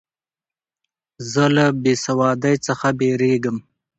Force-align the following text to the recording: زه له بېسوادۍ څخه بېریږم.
زه 1.31 1.43
له 1.55 1.65
بېسوادۍ 1.83 2.55
څخه 2.67 2.87
بېریږم. 2.99 3.57